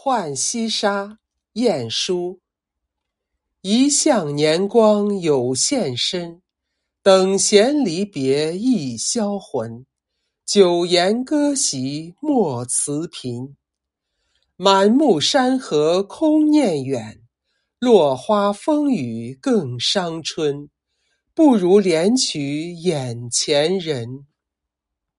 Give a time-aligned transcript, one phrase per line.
[0.00, 1.18] 浣溪沙
[1.54, 2.38] 晏殊
[3.62, 6.40] 一向年光有限身
[7.02, 9.84] 等闲离别一销魂。
[10.46, 13.56] 久言歌席莫辞频
[14.54, 17.20] 满目山河空念远
[17.80, 20.70] 落花风雨更伤春。
[21.34, 24.26] 不如怜取眼前人。